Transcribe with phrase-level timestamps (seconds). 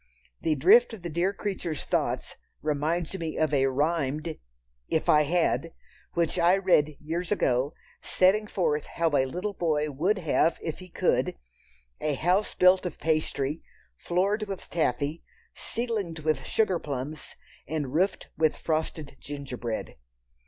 [0.41, 5.73] The drift of the dear creatures' thoughts reminds me of a rhymed—"If I had!"
[6.15, 10.89] which I read years ago, setting forth how a little boy would have if he
[10.89, 11.35] could,
[11.99, 13.61] a house built of pastry,
[13.95, 17.35] floored with taffy, ceiled with sugar plums,
[17.67, 19.97] and roofed with frosted gingerbread.